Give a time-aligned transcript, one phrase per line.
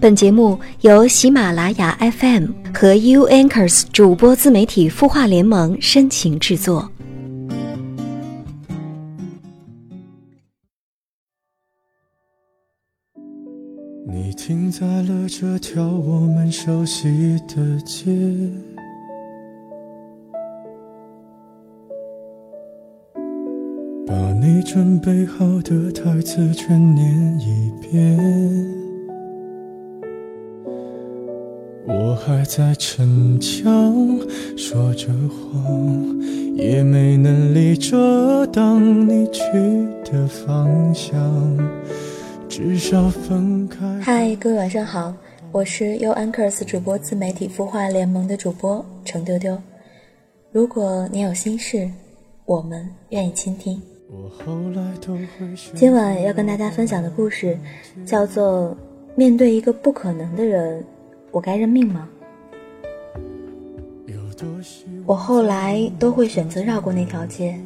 [0.00, 6.90] 本节目由喜马拉雅 FM 和 U Anchors 主播自媒体孵化联盟深情制作。
[14.08, 18.10] 你停在了这条我们熟悉的街，
[24.06, 28.79] 把你准备好的台词全念一遍。
[31.92, 33.66] 我还在逞强，
[34.56, 36.20] 说着谎，
[36.54, 39.42] 也没能力遮挡你去
[40.04, 41.18] 的方向。
[42.48, 43.84] 至少分开。
[44.00, 45.12] 嗨，各位晚上好，
[45.50, 49.60] 我是 U Anchors 主播自媒体孵化联盟的主播程丢丢。
[50.52, 51.90] 如果你有心事，
[52.44, 53.82] 我们愿意倾听。
[55.74, 57.58] 今晚要跟大家分享的故事
[58.06, 58.70] 叫做
[59.16, 60.80] 《面对一个不可能的人》。
[61.30, 62.08] 我该认命吗？
[65.04, 67.58] 我后来都会选择绕过那条街，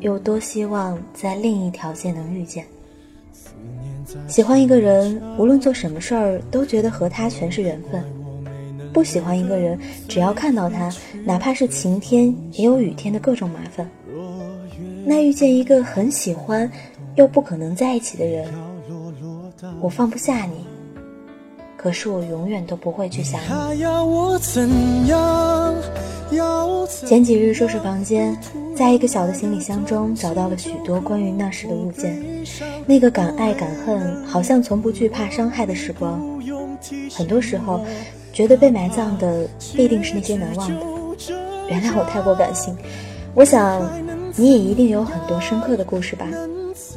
[0.00, 2.64] 又多希望在另一条街能遇见。
[4.28, 8.02] 喜欢一个人，无论做什么事儿，都觉得和他全是缘分；
[8.92, 10.92] 不喜欢一个人，只要看到他，
[11.24, 13.88] 哪怕是晴天，也有雨天的各种麻烦。
[15.04, 16.70] 那遇见一个很喜欢，
[17.14, 18.48] 又不可能在一起的人，
[19.80, 20.65] 我放不下你。
[21.86, 25.12] 可是我永远都不会去想你。
[27.06, 28.36] 前几日收拾房间，
[28.74, 32.20] 在一个小的行李箱中找到了许多关于那时的物件，
[32.86, 36.20] 那个敢爱敢恨，好像从不惧怕伤害的时光。
[37.08, 37.80] 很多时候，
[38.32, 40.80] 觉得被埋葬的必定是那些难忘的。
[41.68, 42.76] 原谅我太过感性，
[43.32, 43.88] 我想
[44.34, 46.26] 你也一定有很多深刻的故事吧。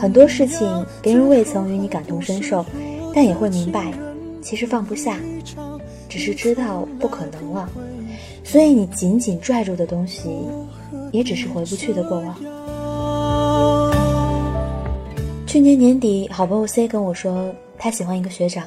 [0.00, 2.66] 很多事情别人未曾与你感同身受，
[3.14, 3.92] 但也会明白。
[4.42, 5.18] 其实放不下，
[6.08, 7.68] 只是知道不可能了，
[8.42, 10.28] 所以你紧紧拽住的东西，
[11.12, 12.36] 也只是回不去的过往。
[15.46, 18.64] 去年年底，好朋友 C 跟我说，他喜欢一个学长，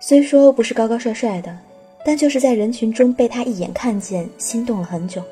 [0.00, 1.56] 虽说不是高高帅帅的，
[2.04, 5.22] 但就是在人群中被他一眼看见，心动了很久。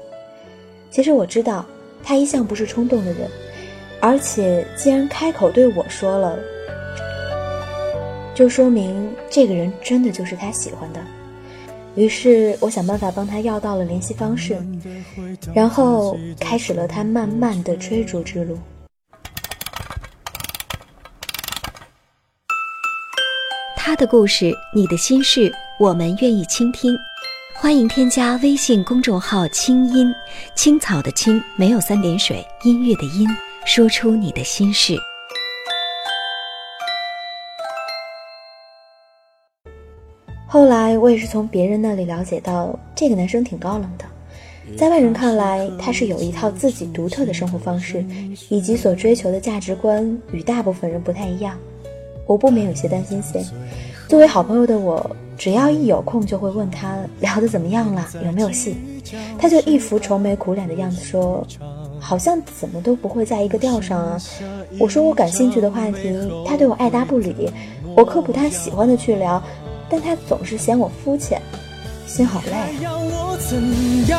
[0.90, 1.66] 其实我知道，
[2.02, 3.28] 他一向不是冲动的人，
[4.00, 6.38] 而且既然开口对我说了。
[8.38, 11.00] 就说明这个人真的就是他喜欢的，
[11.96, 14.56] 于是我想办法帮他要到了联系方式，
[15.52, 18.56] 然后开始了他慢慢的追逐之路。
[23.76, 26.96] 他的故事，你的心事，我们愿意倾听。
[27.56, 30.14] 欢迎添加微信公众号“清音
[30.54, 33.26] 青草”的青没有三点水，音乐的音，
[33.66, 34.96] 说出你的心事。
[40.50, 44.06] 后来我也是从别人那里了解到，这个男生挺高冷的，
[44.78, 48.02] 在外人看来，他是有一套自己独特的生活方式，
[48.48, 51.54] 以及所追求的价值观与大部分人不太一样。
[52.26, 53.44] 我不免有些担心 C。
[54.08, 58.74] 作为好朋友的我，只要一有空就会问他聊得怎么样了，有没有戏。
[59.38, 61.46] 他就一副愁眉苦脸的样子说，
[62.00, 64.18] 好像怎么都不会在一个调上啊。
[64.80, 66.10] 我说我感兴趣的话题，
[66.46, 67.50] 他对我爱答不理；
[67.94, 69.42] 我科普他喜欢的去聊。
[69.90, 71.40] 但他总是嫌我肤浅，
[72.06, 72.82] 心好累。
[72.82, 74.18] 要我怎样？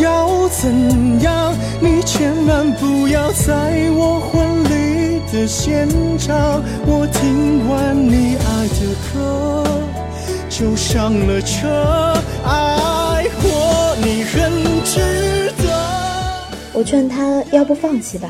[0.00, 1.54] 要怎样？
[1.80, 6.62] 你千万不要在我婚礼的现场。
[6.86, 9.64] 我听完你爱的歌，
[10.48, 12.14] 就上了车。
[12.44, 14.52] 爱过你很
[14.84, 15.64] 值得。
[16.72, 18.28] 我劝他要不放弃吧，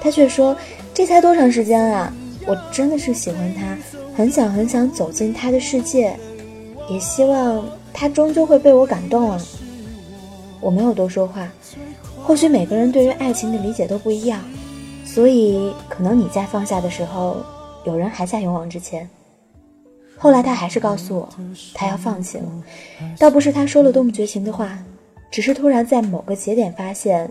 [0.00, 0.56] 他却说
[0.94, 2.12] 这才多长时间啊！
[2.46, 3.76] 我真的是喜欢他。
[4.16, 6.14] 很想很想走进他的世界，
[6.88, 9.40] 也希望他终究会被我感动啊！
[10.60, 11.48] 我没有多说话，
[12.22, 14.42] 或许每个人对于爱情的理解都不一样，
[15.06, 17.38] 所以可能你在放下的时候，
[17.84, 19.08] 有人还在勇往直前。
[20.18, 21.28] 后来他还是告诉我，
[21.72, 22.44] 他要放弃了，
[23.18, 24.78] 倒不是他说了多么绝情的话，
[25.30, 27.30] 只是突然在某个节点发现，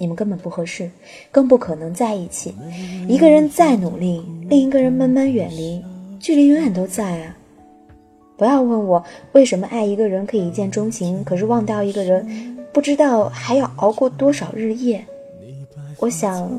[0.00, 0.90] 你们根本不合适，
[1.30, 2.54] 更不可能在一起。
[3.06, 5.84] 一个人再努力，另一个人慢慢远离。
[6.18, 7.36] 距离永远都在啊！
[8.38, 15.04] 不要问我为什么爱一个人可以一见钟情，可是忘掉一个人，不知道还要熬过多少日夜。
[15.98, 16.50] 我想，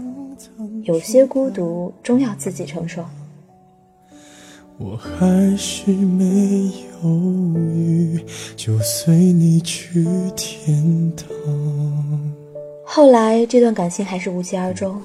[0.83, 3.03] 有些孤独终要自己承受。
[4.77, 6.71] 我还是没
[7.03, 7.09] 犹
[7.55, 8.23] 豫，
[8.55, 10.03] 就随你去
[10.35, 11.27] 天堂。
[12.93, 15.01] 后来这段感情还是无疾而终，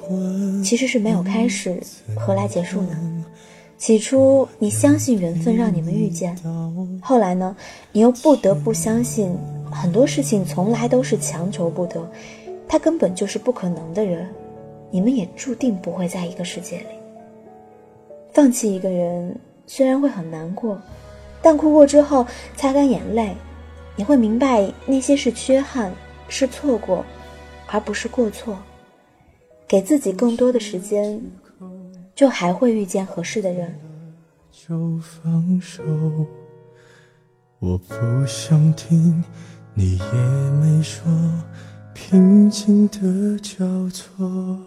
[0.61, 1.81] 其实是没有开始，
[2.19, 3.25] 何来结束呢？
[3.79, 6.37] 起初你相信缘分让你们遇见，
[7.01, 7.55] 后来呢，
[7.93, 9.33] 你又不得不相信
[9.71, 12.05] 很多事情从来都是强求不得，
[12.67, 14.29] 他根本就是不可能的人，
[14.91, 16.87] 你们也注定不会在一个世界里。
[18.33, 19.33] 放弃一个人
[19.69, 20.77] 虽然会很难过，
[21.41, 23.33] 但哭过之后擦干眼泪，
[23.95, 25.93] 你会明白那些是缺憾，
[26.27, 27.05] 是错过，
[27.69, 28.59] 而不是过错。
[29.69, 31.21] 给自己更多的时间。
[32.15, 33.79] 就还会遇见合适的人。
[34.51, 35.83] 就放手，
[37.59, 37.95] 我不
[38.27, 39.23] 想听，
[39.75, 41.05] 你也没说，
[41.93, 44.59] 平静的交错，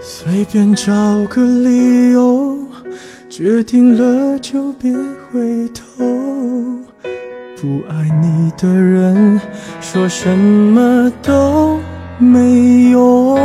[0.00, 0.90] 随便找
[1.26, 2.66] 个理由，
[3.28, 4.90] 决定了就别
[5.30, 6.41] 回头。
[7.62, 9.40] 不爱你的人，
[9.80, 11.78] 说什么都
[12.18, 13.38] 没用。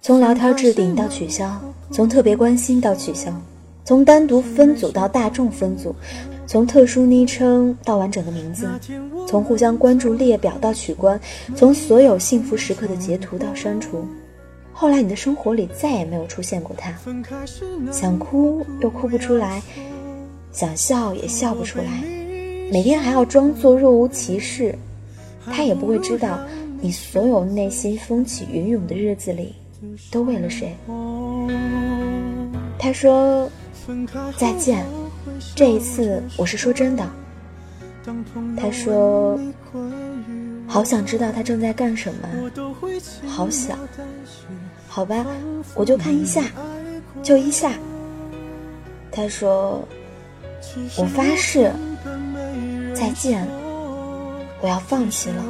[0.00, 1.50] 从聊天置顶到取消，
[1.90, 3.32] 从特别关心到取消，
[3.82, 5.92] 从单独分组到大众分组，
[6.46, 8.68] 从特殊昵称到完整的名字，
[9.26, 11.20] 从互相关注列表到取关，
[11.56, 14.06] 从所有幸福时刻的截图到删除。
[14.72, 16.94] 后来你的生活里再也没有出现过他，
[17.90, 19.60] 想哭又哭不出来，
[20.56, 22.02] 想笑也笑不出来，
[22.72, 24.74] 每天还要装作若无其事。
[25.44, 26.40] 他也不会知道
[26.80, 29.54] 你所有内心风起云涌的日子里。
[30.10, 30.74] 都为了谁？
[32.78, 33.50] 他说
[34.38, 34.82] ：“再见。”
[35.54, 37.06] 这一次我是说真的。
[38.56, 39.38] 他说
[40.66, 42.50] ：“好想知道他正在干什么，
[43.28, 43.78] 好想。”
[44.88, 45.26] 好吧，
[45.74, 46.44] 我就看一下，
[47.22, 47.72] 就一下。
[49.12, 49.86] 他说
[50.96, 51.72] ：“我发誓，
[52.94, 53.46] 再见，
[54.60, 55.44] 我要放弃了。”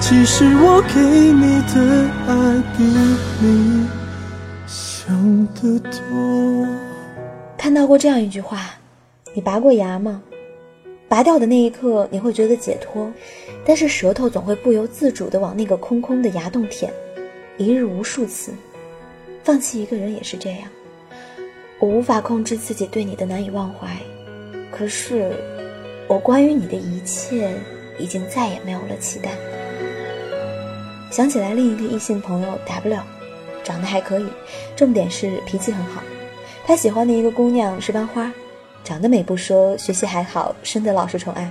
[0.00, 2.32] 其实我给你的爱
[2.76, 2.82] 比
[3.40, 3.86] 你
[4.66, 6.66] 想的多。
[7.56, 8.74] 看到过这样一句话：
[9.34, 10.20] 你拔过牙吗？
[11.08, 13.12] 拔掉的那一刻，你会觉得解脱，
[13.64, 16.92] 但是舌头总会不由自主地往那个空空的牙洞舔，
[17.56, 18.52] 一日无数次。
[19.42, 20.68] 放弃一个人也是这样，
[21.80, 23.88] 我无法控制自己对你的难以忘怀，
[24.70, 25.32] 可是
[26.06, 27.50] 我关于你的一切，
[27.98, 29.30] 已经再也没有了期待。
[31.10, 33.00] 想起来另一个异性朋友 W，
[33.64, 34.26] 长得还可以，
[34.76, 36.02] 重点是脾气很好。
[36.66, 38.30] 他喜欢的一个姑娘是班花，
[38.84, 41.50] 长得美不说，学习还好，深得老师宠爱。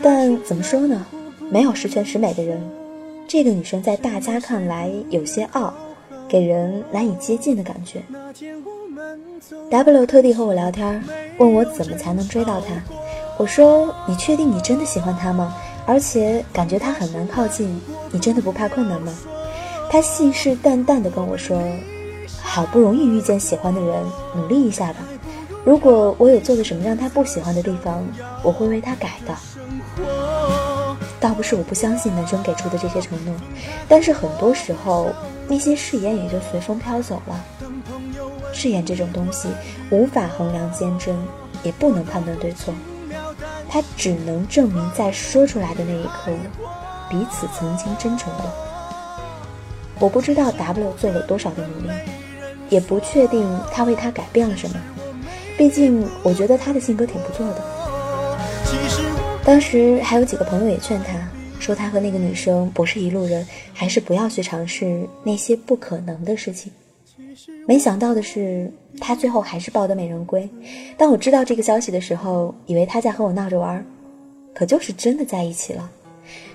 [0.00, 1.04] 但怎么说呢，
[1.50, 2.62] 没有十全十美的人。
[3.26, 5.74] 这个女生在大家看来有些傲，
[6.28, 8.02] 给人难以接近的感觉。
[9.70, 11.02] W 特地和我聊天，
[11.38, 12.74] 问我怎么才能追到他。
[13.36, 15.54] 我说：“你确定你真的喜欢他吗？”
[15.86, 17.80] 而且感觉他很难靠近，
[18.10, 19.12] 你真的不怕困难吗？
[19.90, 21.60] 他信誓旦旦地跟我说
[22.40, 24.02] ：“好不容易遇见喜欢的人，
[24.34, 25.00] 努力一下吧。
[25.64, 28.06] 如果我有做的什么让他不喜欢的地方，
[28.42, 29.34] 我会为他改的。”
[31.20, 33.34] 倒不是我不相信男生给出的这些承诺，
[33.88, 35.08] 但是很多时候
[35.48, 37.44] 那些誓言也就随风飘走了。
[38.52, 39.48] 誓言这种东西，
[39.90, 41.16] 无法衡量坚贞，
[41.62, 42.72] 也不能判断对错。
[43.68, 46.32] 它只能证明，在说出来的那一刻，
[47.10, 48.44] 彼此曾经真诚过。
[49.98, 51.88] 我不知道 W 做了多少的努力，
[52.68, 54.76] 也不确定他为他改变了什么。
[55.56, 57.62] 毕竟，我觉得他的性格挺不错的。
[59.44, 61.12] 当时还有几个朋友也劝他
[61.60, 66.70] 说，他和那个女生不是一路人，还是不要去尝试那些不可能的事情。
[67.66, 68.70] 没想到的是，
[69.00, 70.48] 他最后还是抱得美人归。
[70.96, 73.84] 当我知道这个消息的时候，以为他在和我闹着玩，
[74.54, 75.90] 可就是真的在一起了。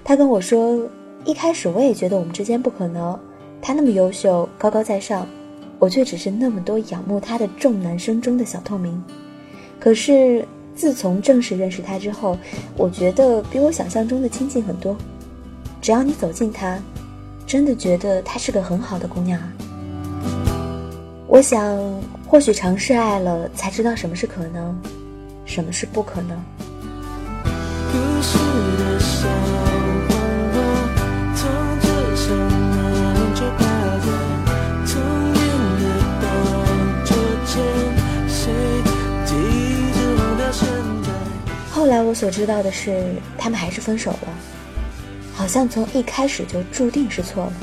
[0.04, 0.88] 他跟我说，
[1.26, 3.20] 一开始我也觉得我们之间不可能。
[3.62, 5.28] 他那么优秀，高高在上，
[5.80, 9.04] 我却只是那么多仰慕他的众男生中的小透明。
[9.80, 10.48] 可是
[10.80, 12.38] 自从正式认识他之后，
[12.78, 14.96] 我觉得比我想象中的亲近很多。
[15.82, 16.80] 只要你走近他，
[17.46, 19.52] 真的觉得她是个很好的姑娘啊。
[21.28, 21.78] 我想，
[22.26, 24.74] 或许尝试爱了，才知道什么是可能，
[25.44, 26.42] 什么是不可能。
[41.90, 43.04] 后来我所知道的是，
[43.36, 44.28] 他们还是分手了，
[45.34, 47.54] 好像从一开始就注定是错了，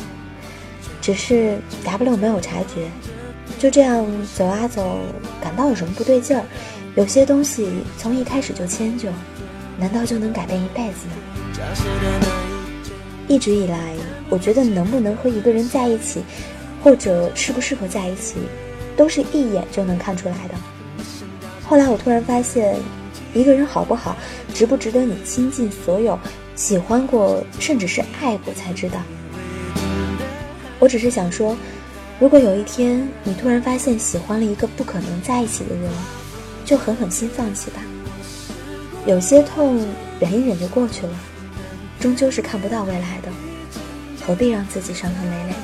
[1.01, 2.91] 只是 W 没有察觉。
[3.57, 4.05] 就这样
[4.35, 4.99] 走啊走，
[5.41, 6.43] 感到有什么不对劲儿。
[6.97, 9.11] 有些东西从一开始就迁就，
[9.79, 11.15] 难道就能改变一辈子吗？
[13.29, 13.95] 一直以来，
[14.29, 16.25] 我觉得能不能和一个人在一起，
[16.83, 18.35] 或者适不适合在一起，
[18.97, 20.55] 都是一眼就能看出来的。
[21.63, 22.75] 后来我突然发现，
[23.37, 24.17] 一个人好不好，
[24.55, 26.19] 值不值得你倾尽所有，
[26.55, 28.99] 喜欢过，甚至是爱过才知道。
[30.79, 31.55] 我只是想说，
[32.19, 35.91] 如果有一天你突然发现喜欢了一个不可能在一起的人，
[36.65, 37.83] 就狠狠心放弃吧。
[39.05, 39.87] 有些痛
[40.19, 41.13] 忍一忍就过去了，
[42.01, 43.29] 终究是看不到未来的，
[44.27, 45.57] 何必让自己伤痕累累呢？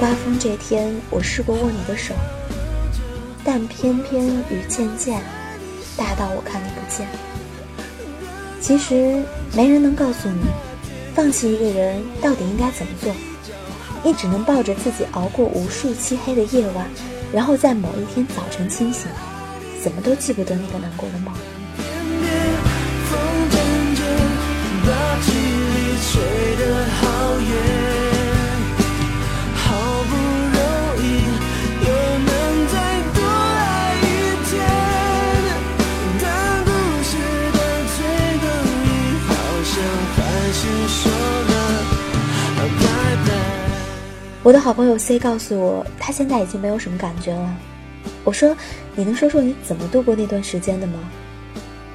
[0.00, 2.14] 刮风这天，我试过握你的手，
[3.44, 5.20] 但偏偏雨渐渐
[5.96, 7.06] 大到我看你不见。
[8.60, 9.22] 其实
[9.54, 10.42] 没人能告诉你。
[11.14, 13.12] 放弃一个人到底应该怎么做？
[14.02, 16.86] 你只能抱着自己熬过无数漆黑的夜晚，
[17.30, 19.08] 然后在某一天早晨清醒，
[19.82, 21.34] 怎么都记不得那个难过的梦。
[44.44, 47.56] 我的好朋友 C 告诉我，他现在已经没有什么感觉了。
[48.24, 48.56] 我说
[48.96, 50.98] ：“你能说说你怎么度过那段时间的吗？”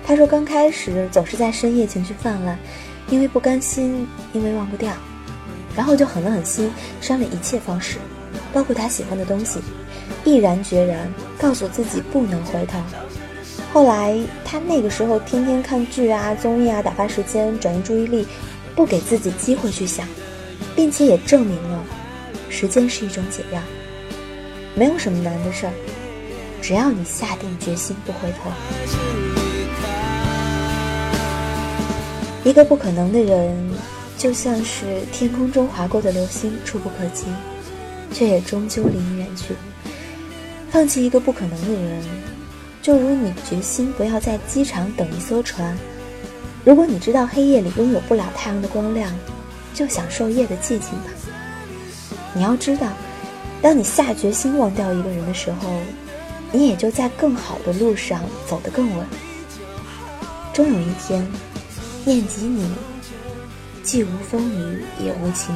[0.08, 2.58] 他说：“刚开始总是在深夜情绪泛滥，
[3.10, 4.94] 因为不甘心，因为忘不掉，
[5.76, 7.98] 然后就狠了狠心，删了一切方式，
[8.54, 9.60] 包括他喜欢的东西，
[10.24, 11.06] 毅然决然
[11.38, 12.80] 告诉自己不能回头。
[13.74, 18.26] 后来他那个时候天天看剧啊、综艺啊，打发时间，转移注意力，
[18.74, 20.08] 不给自己机会去想，
[20.78, 21.84] 并且也证明了。”
[22.50, 23.62] 时间是一种解药，
[24.76, 25.74] 没有什么难的事儿，
[26.62, 28.52] 只要你下定决心不回头。
[32.44, 33.56] 一个不可能的人，
[34.18, 37.26] 就像是天空中划过的流星，触不可及，
[38.14, 39.54] 却也终究离你远去。
[40.72, 42.02] 放弃一个不可能的人，
[42.82, 45.78] 就如你决心不要在机场等一艘船。
[46.64, 49.14] 如果你知道黑夜里拥有不了太阳的光亮，
[49.74, 51.17] 就享受夜的寂静吧。
[52.34, 52.88] 你要知道，
[53.62, 55.80] 当你下决心忘掉一个人的时候，
[56.52, 59.06] 你也就在更好的路上走得更稳。
[60.54, 61.28] 终有一天，
[62.06, 62.70] 念及你，
[63.84, 65.56] 既无风雨也无晴。